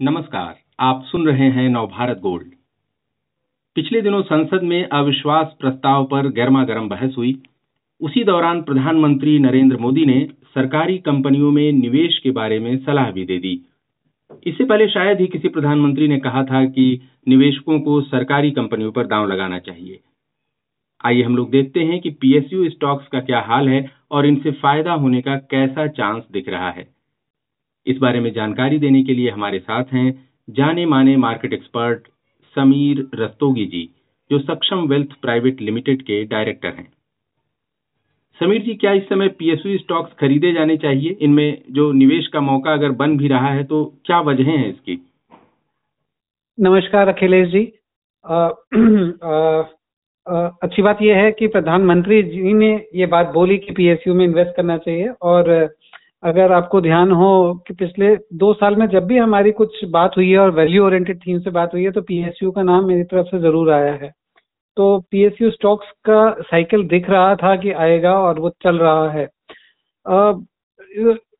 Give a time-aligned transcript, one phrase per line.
[0.00, 2.46] नमस्कार, आप सुन रहे हैं नवभारत गोल्ड।
[3.76, 7.34] पिछले दिनों संसद में अविश्वास प्रस्ताव पर गर्मा गर्म बहस हुई।
[8.00, 13.24] उसी दौरान प्रधानमंत्री नरेंद्र मोदी ने सरकारी कंपनियों में निवेश के बारे में सलाह भी
[13.24, 13.52] दे दी।
[14.46, 19.06] इससे पहले शायद ही किसी प्रधानमंत्री ने कहा था कि निवेशकों को सरकारी कंपनियों पर
[19.06, 20.00] दांव लगाना चाहिए।
[21.04, 24.92] आइए हम लोग देखते हैं कि पीएसयू स्टॉक्स का क्या हाल है और इनसे फ़ायदा
[24.92, 26.99] होने का कैसा चांस दिख रहा है।
[27.86, 32.08] इस बारे में जानकारी देने के लिए हमारे साथ हैं जाने माने मार्केट एक्सपर्ट
[32.54, 33.88] समीर रस्तोगी जी
[34.30, 36.92] जो सक्षम वेल्थ प्राइवेट लिमिटेड के डायरेक्टर हैं।
[38.40, 41.16] समीर जी क्या इस समय पीएसयू स्टॉक्स खरीदे जाने चाहिए?
[41.20, 44.98] इनमें जो निवेश का मौका अगर बन भी रहा है तो क्या वजह है इसकी?
[46.60, 47.72] नमस्कार अखिलेश जी।
[48.24, 49.62] आ, आ,
[50.26, 54.24] आ, अच्छी बात यह है कि प्रधानमंत्री जी ने ये बात बोली कि पीएसयू में
[54.24, 55.50] इन्वेस्ट करना चाहिए और
[56.22, 57.28] अगर आपको ध्यान हो
[57.66, 61.18] कि पिछले दो साल में जब भी हमारी कुछ बात हुई है और वैल्यू ओरिएंटेड
[61.18, 64.10] थीम से बात हुई है तो पीएसयू का नाम मेरी तरफ़ से ज़रूर आया है।
[64.76, 69.26] तो पीएसयू स्टॉक्स का साइकिल दिख रहा था कि आएगा और वो चल रहा है।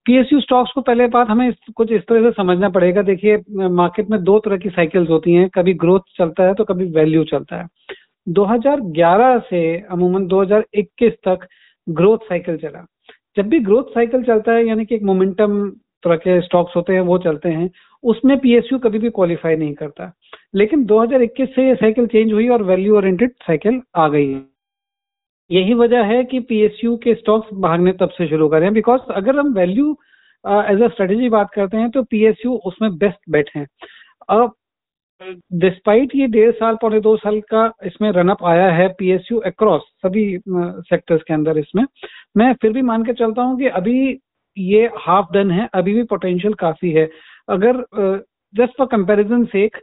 [0.06, 3.36] पीएसयू स्टॉक्स को पहले बात हमें कुछ इस तरह से समझना पड़ेगा। देखिए
[3.70, 7.24] मार्केट में दो तरह की साइकिल्स होती हैं। कभी ग्रोथ चलता है तो कभी वैल्यू
[7.24, 7.66] चलता है।
[8.26, 11.46] 2011 से, अमूमन 2021 तक
[11.86, 12.84] ग्रोथ साइकिल चला।
[13.36, 15.70] जब भी ग्रोथ साइकिल चलता है, यानी कि एक मोमेंटम
[16.04, 17.70] तरह के स्टॉक्स होते हैं, वो चलते हैं,
[18.04, 20.12] उसमें पीएसयू कभी भी क्वालिफाई नहीं करता।
[20.54, 24.42] लेकिन 2021 से ये साइकिल चेंज हुई और वैल्यू ओरिएंटेड साइकिल आ गई है।
[25.50, 29.52] यही वजह है कि पीएसयू के स्टॉक्स भागने तब से शुरू करें बिकॉज़ अगर हम
[29.54, 29.92] वैल्यू
[30.44, 33.66] एज अ स्ट्रेटेजी बात करते हैं तो पीएसयू उसमें बेस्ट बेट है।
[34.28, 34.52] अब
[35.20, 40.24] डिस्पाइट ये डेढ़ साल, पौने दो साल का इसमें रनअप आया है पीएसयू अक्रॉस सभी
[40.48, 41.84] सेक्टर्स के अंदर इसमें।
[42.36, 44.18] मैं फिर भी मान के चलता हूँ कि अभी
[44.56, 47.08] ये हाफ़ डन है, अभी भी पोटेंशियल काफ़ी है।
[47.48, 47.82] अगर
[48.54, 49.76] जस्ट फॉर कंपैरिजन सेक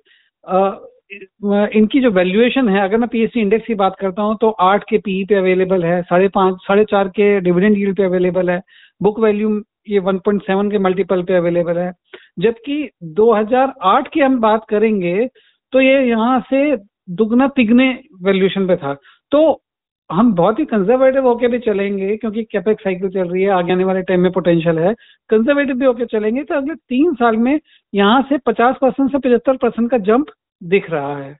[1.76, 4.98] इनकी जो वैल्यूएशन है, अगर मैं पीएससी इंडेक्स की बात करता हूँ तो आठ के
[4.98, 8.62] पीई पे अवेलेबल है, साढ़े पाँच, साढ़े चार के डिविडेंड यील्ड पे अवेलेबल है।
[9.02, 9.50] बुक वैल्यू
[9.88, 11.92] ये 1.7 के मल्टीपल पे अवेलेबल है।
[12.40, 15.28] जबकि 2008 की हम बात करेंगे
[15.74, 16.76] तो ये यहाँ से
[17.12, 17.88] दुगना तिगने
[18.24, 18.94] वैल्यूएशन पे था।
[19.32, 19.62] तो
[20.10, 23.84] हम बहुत ही कंजर्वेटिव होके भी चलेंगे, क्योंकि कैपेक्स साइकिल चल रही है, आगे आने
[23.84, 24.94] वाले टाइम में पोटेंशियल है।
[25.30, 27.60] कंजर्वेटिव भी होके चलेंगे तो अगले तीन साल में
[27.94, 30.28] यहाँ से पचास परसेंट से पचहत्तर परसेंट का जंप
[30.62, 31.36] दिख रहा है।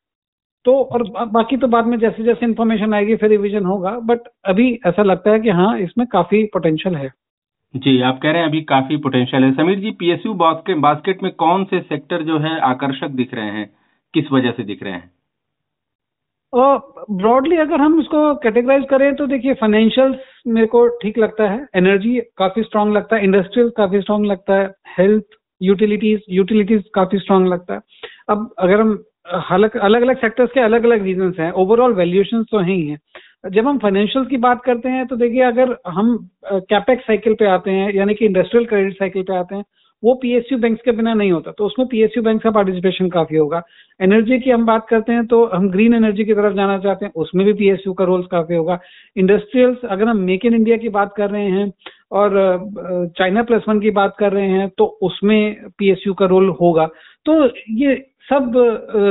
[0.66, 4.68] तो और बाकी तो बाद में जैसे जैसे इन्फॉर्मेशन आएगी, फिर रिविजन होगा बट अभी
[4.88, 7.10] ऐसा लगता है कि हाँ इसमें काफ़ी पोटेंशियल है।
[7.76, 11.32] जी, आप कह रहे हैं अभी काफ़ी पोटेंशियल है। Sameer ji PSU basket basket में
[11.32, 13.70] कौन से सेक्टर जो है आकर्षक दिख रहे हैं?
[14.14, 15.12] किस वजह से दिख रहे हैं?
[17.12, 20.18] ब्रॉडली अगर हम इसको कैटेगराइज करें तो देखिए फाइनेंशियल्स
[20.48, 24.74] मेरे को ठीक लगता है। एनर्जी काफ़ी स्ट्रांग लगता है। इंडस्ट्रियल काफ़ी स्ट्रांग लगता है।
[24.98, 27.80] हेल्थ यूटिलिटीज यूटिलिटीज काफ़ी स्ट्रांग लगता है।
[28.30, 32.72] अब अगर हम अलग अलग सेक्टर्स के अलग अलग रीजन हैं। ओवरऑल वैल्यूएशन तो है
[32.72, 32.98] ही है।
[33.52, 37.72] जब हम फाइनेंशियल की बात करते हैं तो देखिए अगर हम कैपेक्स साइकिल पे आते
[37.72, 39.64] हैं, यानी कि इंडस्ट्रियल क्रेडिट साइकिल पे आते हैं,
[40.04, 43.62] वो पीएसयू बैंक के बिना नहीं होता। तो उसमें पीएसयू बैंक का पार्टिसिपेशन काफ़ी होगा।
[44.00, 47.12] एनर्जी की हम बात करते हैं तो हम ग्रीन एनर्जी की तरफ़ जाना चाहते हैं,
[47.16, 48.80] उसमें भी पीएसयू का रोल काफ़ी होगा।
[49.16, 51.72] इंडस्ट्रियल्स अगर हम मेक इन इंडिया की बात कर रहे हैं,
[52.12, 56.86] और चाइना प्लस वन की बात कर रहे हैं तो उसमें पीएसयू का रोल होगा।
[57.26, 57.34] तो
[57.72, 57.96] ये
[58.28, 58.54] सब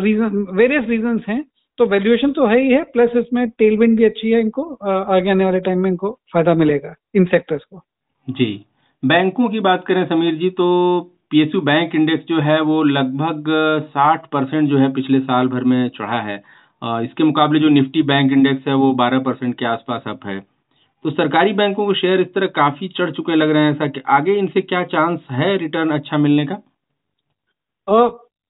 [0.05, 1.43] रीजन वेरियस रीजन हैं
[1.79, 5.45] तो वैल्यूएशन तो है ही है प्लस इसमें टेलविंड भी अच्छी है इनको आगे आने
[5.45, 7.81] वाले टाइम में इनको फ़ायदा मिलेगा इन सेक्टर्स को।
[8.29, 8.65] जी।
[9.03, 10.67] बैंकों की बात करें समीर जी तो
[11.31, 13.45] पीएसयू बैंक इंडेक्स जो है वो लगभग
[13.91, 16.37] साठ परसेंट जो है पिछले साल भर में चढ़ा है।
[17.05, 20.39] इसके मुकाबले जो निफ्टी बैंक इंडेक्स है वो बारह परसेंट के आसपास अप है।
[21.05, 24.01] तो सरकारी बैंकों के शेयर इस तरह काफ़ी चढ़ चुके लग रहे हैं ऐसा कि
[24.11, 26.55] आगे इनसे क्या चांस है रिटर्न अच्छा मिलने का?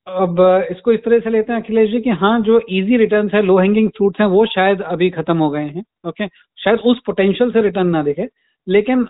[0.06, 0.40] अब
[0.70, 3.58] इसको इस तरह से लेते हैं अखिलेश जी कि हाँ जो इजी रिटर्न्स है लो
[3.58, 6.26] हैंगिंग फ्रूट्स हैं, वो शायद अभी खत्म हो गए हैं ओके
[6.58, 8.28] शायद उस पोटेंशियल से रिटर्न ना दिखे।
[8.66, 9.06] लेकिन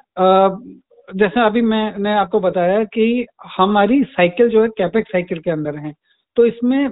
[1.09, 3.27] जैसे अभी मैंने आपको बताया कि
[3.57, 5.93] हमारी साइकिल जो है कैपेक्स साइकिल के अंदर है।
[6.37, 6.91] तो इसमें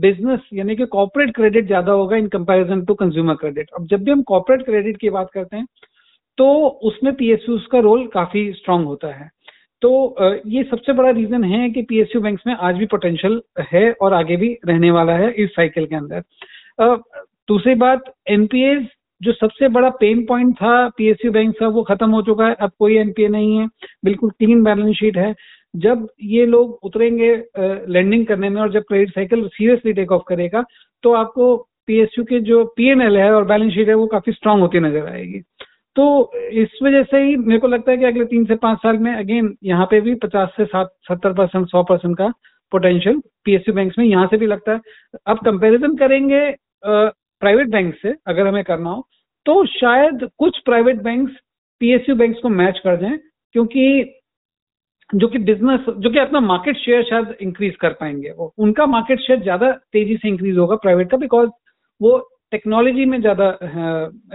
[0.00, 4.10] बिज़नेस यानी कि कॉर्पोरेट क्रेडिट ज़्यादा होगा in comparison to consumer credit अब जब भी
[4.10, 5.66] हम कॉर्पोरेट क्रेडिट की बात करते हैं
[6.38, 6.46] तो
[6.84, 9.28] उसमें पीएसयू का रोल काफ़ी स्ट्रांग होता है।
[9.84, 13.40] तो ये सबसे बड़ा रीजन है कि पीएसयू बैंक्स में आज भी पोटेंशियल
[13.72, 16.22] है और आगे भी रहने वाला है इस साइकिल के अंदर।
[17.48, 18.86] दूसरी बात एनपीएज
[19.20, 22.70] जो सबसे बड़ा पेन पॉइंट था पीएसयू बैंक का, वो खत्म हो चुका है। अब
[22.78, 23.66] कोई एनपीए नहीं है।
[24.04, 25.34] बिल्कुल क्लीन बैलेंस शीट है।
[25.74, 27.34] जब ये लोग उतरेंगे
[27.88, 30.64] लैंडिंग करने में और जब credit cycle seriously take off करेगा
[31.04, 34.80] तो आपको पीएसयू के जो पीएनएल है और बैलेंस शीट है, वो काफ़ी स्ट्रांग होती
[34.80, 35.40] नज़र आएगी।
[35.96, 38.98] तो इस वजह से ही मेरे को लगता है कि अगले तीन से पाँच साल
[38.98, 42.28] में अगेन यहाँ पे भी पचास से सात सत्तर परसेंट, सौ परसेंट का
[42.72, 44.80] पोटेंशियल पीएसयू बैंक्स में यहाँ से भी लगता है।
[45.26, 46.40] अब कंपैरिजन करेंगे
[46.84, 49.06] प्राइवेट बैंक से, अगर हमें करना हो
[49.46, 51.32] तो शायद कुछ प्राइवेट बैंक्स
[51.80, 53.18] पीएसयू बैंक्स को मैच कर जाएँ,
[53.54, 54.14] क्योंकि
[55.10, 59.20] जो कि बिज़नेस जो कि अपना मार्केट शेयर शायद इंक्रीज कर पाएँगे। वो, उनका मार्केट
[59.20, 61.48] शेयर ज़्यादा तेज़ी से इंक्रीज होगा प्राइवेट का बिकॉज़
[62.00, 62.18] वो
[62.52, 63.48] टेक्नोलॉजी में ज़्यादा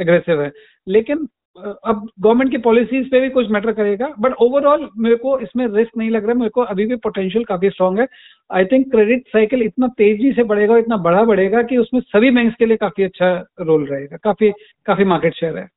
[0.01, 0.51] एग्रेसिव है।
[0.87, 1.27] लेकिन
[1.59, 5.97] अब गवर्नमेंट की पॉलिसीज़ पे भी कुछ मैटर करेगा बट ओवरऑल मेरे को इसमें रिस्क
[5.97, 8.07] नहीं लग रहा है, मेरे को अभी भी पोटेंशियल काफ़ी स्ट्रांग है।
[8.49, 12.55] आई थिंक क्रेडिट साइकिल इतना तेज़ी से बढ़ेगा इतना बड़ा बढ़ेगा कि उसमें सभी बैंक्स
[12.59, 14.51] के लिए काफ़ी अच्छा रोल रहेगा, काफ़ी
[14.85, 15.67] काफ़ी मार्केट शेयर है।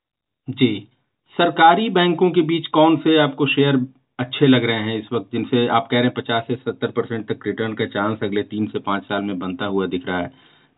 [0.49, 0.89] जी।
[1.37, 3.77] सरकारी बैंकों के बीच कौन से आपको शेयर
[4.19, 7.27] अच्छे लग रहे हैं इस वक्त, जिनसे आप कह रहे हैं पचास से सत्तर परसेंट
[7.29, 10.33] तक रिटर्न का चांस अगले तीन से पाँच साल में बनता हुआ दिख रहा है?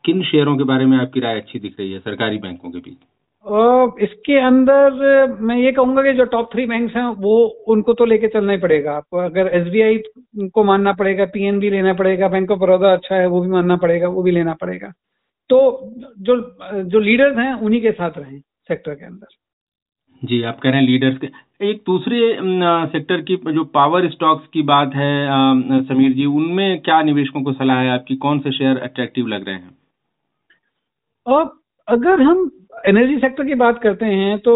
[0.04, 2.96] किन शेयरों के बारे में आपकी राय अच्छी दिख रही है सरकारी बैंकों के बीच?
[4.02, 7.36] इसके अंदर मैं ये कहूँगा कि जो टॉप थ्री बैंक्स हैं वो
[7.68, 9.98] उनको तो लेके चलना ही पड़ेगा। आपको अगर एसबीआई
[10.54, 14.08] को मानना पड़ेगा पीएनबी लेना पड़ेगा बैंक ऑफ़ बड़ौदा अच्छा है वो भी मानना पड़ेगा
[14.08, 14.92] वो भी लेना पड़ेगा।
[15.50, 15.58] तो
[16.18, 16.36] जो
[16.84, 19.26] जो लीडर्स हैं उन्हीं के साथ रहें सेक्टर के अंदर।
[20.22, 21.28] जी आप कह रहे हैं लीडर्स के।
[21.62, 22.18] एक दूसरे
[22.92, 27.78] सेक्टर की जो पावर स्टॉक्स की बात है समीर जी उनमें क्या निवेशकों को सलाह
[27.78, 28.16] है आपकी?
[28.16, 29.76] कौन से शेयर अट्रैक्टिव लग रहे हैं?
[31.26, 31.52] और
[31.88, 32.50] अगर हम
[32.84, 34.54] एनर्जी सेक्टर की बात करते हैं तो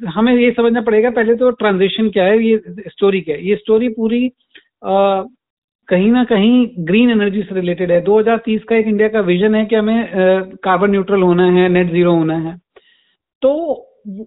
[0.00, 2.56] हमें ये समझना पड़ेगा पहले तो ट्रांजिशन क्या है ये
[2.88, 4.24] स्टोरी क्या है। ये स्टोरी पूरी
[4.84, 5.22] आ,
[5.88, 9.64] कहीं ना कहीं ग्रीन एनर्जी से रिलेटेड है। 2030 का एक इंडिया का विजन है
[9.66, 12.56] कि हमें कार्बन न्यूट्रल होना है नेट ज़ीरो होना है।
[13.42, 13.52] तो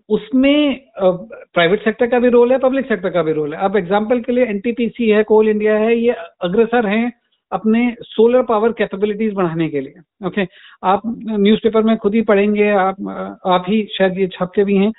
[0.10, 4.20] उसमें प्राइवेट सेक्टर का भी रोल है पब्लिक सेक्टर का भी रोल है। अब एग्जांपल
[4.20, 7.12] के लिए एनटीपीसी है कोल इंडिया है ये अग्रसर हैं
[7.52, 10.46] अपने सोलर पावर कैपेबिलिटीज बढ़ाने के लिए ओके
[10.84, 14.92] आप न्यूज़पेपर में खुद ही पढ़ेंगे, आप आप ही शायद ये छपते भी हैं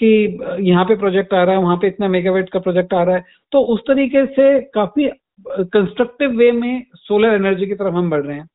[0.00, 3.16] कि यहाँ पे प्रोजेक्ट आ रहा है, वहाँ पे इतना मेगावेट का प्रोजेक्ट आ रहा
[3.16, 5.08] है। तो उस तरीके से काफ़ी
[5.48, 8.46] कंस्ट्रक्टिव वे में सोलर एनर्जी की तरफ़ हम बढ़ रहे हैं।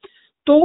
[0.48, 0.60] तो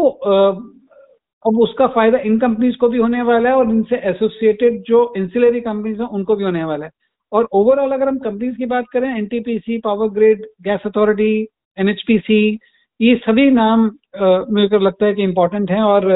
[1.45, 5.61] अब उसका फ़ायदा इन कंपनीज़ को भी होने वाला है और इनसे एसोसिएटेड जो इंसिलरी
[5.61, 6.91] कंपनीज़ हैं, उनको भी होने वाला है।
[7.33, 11.47] और ओवरऑल अगर हम कंपनीज़ की बात करें NTPC power grid gas authority
[11.79, 12.59] NHPC
[13.01, 16.07] ये सभी नाम को लगता है कि इम्पोर्टेंट हैं और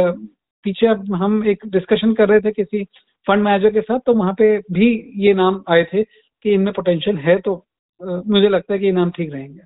[0.65, 2.85] पीछे अब हम एक डिस्कशन कर रहे थे किसी
[3.27, 7.17] फंड मैनेजर के साथ तो वहाँ पे भी ये नाम आए थे कि इनमें पोटेंशियल
[7.19, 7.55] है तो
[8.01, 9.61] मुझे लगता है कि ये नाम ठीक रहेंगे।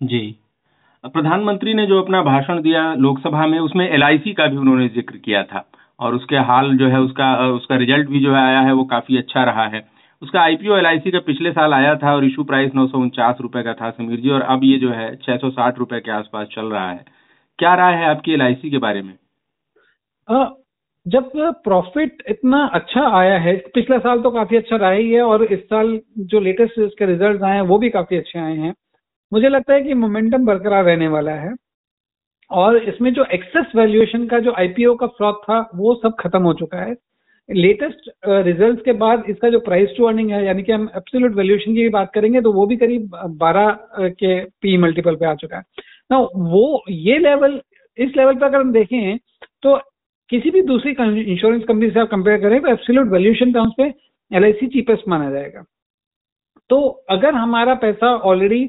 [0.00, 0.36] जी।
[1.04, 5.42] प्रधानमंत्री ने जो अपना भाषण दिया लोकसभा में, उसमें एलआईसी का भी उन्होंने ज़िक्र किया
[5.44, 5.64] था
[6.00, 9.18] और उसके हाल जो है उसका उसका रिज़ल्ट भी जो है आया है, वो काफ़ी
[9.18, 9.86] अच्छा रहा है।
[10.22, 13.62] उसका आईपीओ एलआईसी का पिछले साल आया था और इशू प्राइस नौ सौ उनचास रुपए
[13.62, 16.46] का था समीर जी और अब ये जो है छह सौ साठ रुपए के आसपास
[16.52, 17.04] चल रहा है।
[17.58, 19.14] क्या राय है आपकी एलआईसी के बारे में?
[20.28, 20.46] आ,
[21.06, 21.30] जब
[21.64, 25.60] प्रॉफिट इतना अच्छा आया है पिछला साल तो काफ़ी अच्छा रहा ही है और इस
[25.64, 25.98] साल
[26.30, 28.74] जो लेटेस्ट इसके रिज़ल्ट आए हैं वो भी काफ़ी अच्छे आए हैं।
[29.32, 31.54] मुझे लगता है कि मोमेंटम बरकरार रहने वाला है
[32.50, 36.52] और इसमें जो एक्सेस वैल्यूएशन का जो आईपीओ का फ्रॉड था वो सब खत्म हो
[36.54, 36.94] चुका है।
[37.48, 41.34] लेटेस्ट रिजल्ट्स uh, के बाद इसका जो प्राइस टू अर्निंग है यानी कि हम एब्सोल्यूट
[41.34, 43.68] वैल्यूएशन की बात करेंगे तो वो भी करीब 12
[44.00, 45.62] uh, के पी मल्टीपल पे आ चुका है।
[46.10, 47.60] ना वो ये लेवल
[47.98, 49.16] इस लेवल पे अगर हम देखें
[49.62, 49.76] तो
[50.30, 53.84] किसी भी दूसरी इंश्योरेंस कंपनी से आप कंपेयर करें तो एब्सोल्यूट वैल्यूएशन टर्म्स पे
[54.30, 55.64] एल चीपेस्ट माना जाएगा।
[56.70, 56.78] तो
[57.10, 58.68] अगर हमारा पैसा ऑलरेडी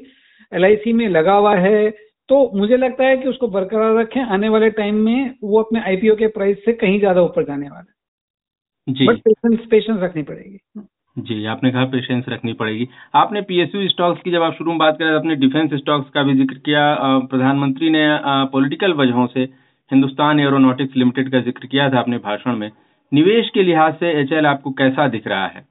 [0.52, 1.90] LIC में लगा हुआ है
[2.28, 6.14] तो मुझे लगता है कि उसको बरकरार रखें आने वाले टाइम में वो अपने आईपीओ
[6.16, 7.96] के प्राइस से कहीं ज़्यादा ऊपर जाने वाला है।
[8.88, 10.58] बट पेशेंस पेशेंस रखनी पड़ेगी।
[11.16, 14.98] जी आपने कहा पेशेंस रखनी पड़ेगी। आपने पीएसयू स्टॉक्स की जब आप शुरू में बात
[14.98, 16.82] करें आपने डिफेंस स्टॉक्स का भी ज़िक्र किया
[17.30, 18.04] प्रधानमंत्री ने
[18.52, 19.42] पॉलिटिकल वजहों से
[19.90, 22.70] हिंदुस्तान एरोनॉटिक्स लिमिटेड का ज़िक्र किया था अपने भाषण में।
[23.12, 25.66] निवेश के लिहाज से एचएल आपको कैसा दिख रहा है?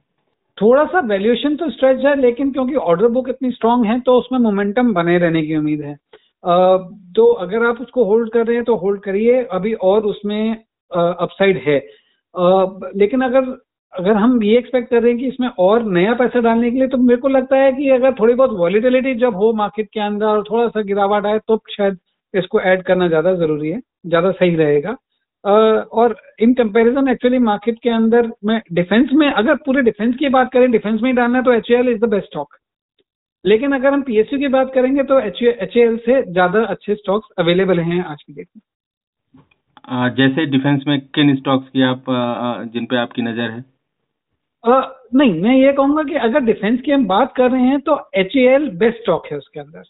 [0.58, 4.40] थोड़ा सा वैल्यूएशन तो स्ट्रेच है लेकिन क्योंकि ऑर्डर बुक इतनी स्ट्रांग है तो उसमें
[4.40, 5.96] मोमेंटम बने रहने की उम्मीद है।
[7.14, 10.52] तो अगर आप उसको होल्ड कर रहे हैं तो होल्ड करिए। अभी और उसमें
[10.92, 11.80] अपसाइड है।
[12.38, 13.56] लेकिन अगर
[13.94, 16.88] अगर हम ये एक्सपेक्ट कर रहे हैं कि इसमें और नया पैसा डालने के लिए
[16.88, 20.26] तो मेरे को लगता है कि अगर थोड़ी बहुत वॉलिटिलिटी जब हो मार्केट के अंदर
[20.26, 21.98] और थोड़ा सा गिरावट आए तो शायद
[22.34, 24.96] इसको ऐड करना ज़्यादा ज़रूरी है, ज़्यादा सही रहेगा।
[25.44, 30.52] और इन कंपैरिजन एक्चुअली मार्केट के अंदर में डिफेंस में, अगर पूरे डिफेंस की बात
[30.54, 32.58] करें डिफेंस में ही डालना है तो H is the best stock
[33.46, 35.74] लेकिन अगर हम पीएसयू की बात करेंगे तो एच
[36.06, 38.62] से ज़्यादा अच्छे स्टॉक्स अवेलेबल हैं आज की डेट में।
[39.88, 42.06] जैसे डिफेंस में किन स्टॉक्स की आप
[42.74, 43.64] जिन पे आपकी नज़र है?
[44.64, 44.82] आ,
[45.16, 48.34] नहीं मैं ये कहूँगा कि अगर डिफेंस की हम बात कर रहे हैं तो एच
[48.76, 49.84] बेस्ट स्टॉक है उसके अंदर।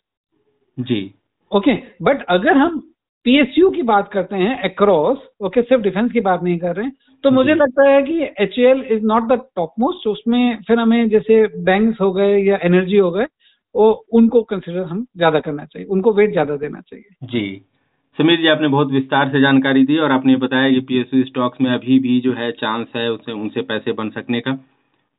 [0.77, 1.13] जी।
[1.51, 2.80] ओके बट अगर हम
[3.25, 6.94] पीएसयू की बात करते हैं अक्रॉस ओके सिर्फ़ डिफेंस की बात नहीं कर रहे हैं
[7.24, 8.60] तो मुझे लगता है कि H
[8.92, 13.12] is not the top most उसमें फिर हमें जैसे बैंक्स हो गए या एनर्जी हो
[13.12, 13.25] गए
[13.75, 17.62] वो उनको कंसिडर हम ज़्यादा करना चाहिए उनको वेट ज़्यादा देना चाहिए। जी।
[18.17, 21.71] समीर जी, आपने बहुत विस्तार से जानकारी दी और आपने बताया कि पीएसयू स्टॉक्स में
[21.71, 24.59] अभी भी जो है चांस है उसे, उनसे पैसे बन सकने का।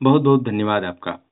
[0.02, 1.27] बहुत बहुत धन्यवाद आपका।